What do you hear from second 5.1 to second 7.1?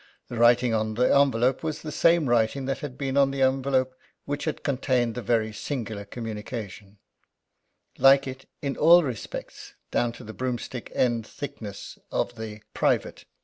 the very singular communication